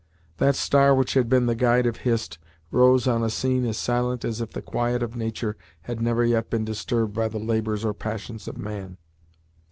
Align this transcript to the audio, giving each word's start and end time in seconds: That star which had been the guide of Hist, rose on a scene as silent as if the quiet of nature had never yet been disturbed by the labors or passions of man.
That 0.37 0.55
star 0.55 0.95
which 0.95 1.13
had 1.13 1.29
been 1.29 1.45
the 1.45 1.53
guide 1.53 1.85
of 1.85 1.97
Hist, 1.97 2.39
rose 2.71 3.07
on 3.07 3.21
a 3.21 3.29
scene 3.29 3.67
as 3.67 3.77
silent 3.77 4.25
as 4.25 4.41
if 4.41 4.49
the 4.49 4.61
quiet 4.63 5.03
of 5.03 5.15
nature 5.15 5.55
had 5.83 6.01
never 6.01 6.25
yet 6.25 6.49
been 6.49 6.65
disturbed 6.65 7.13
by 7.13 7.27
the 7.27 7.37
labors 7.37 7.85
or 7.85 7.93
passions 7.93 8.47
of 8.47 8.57
man. 8.57 8.97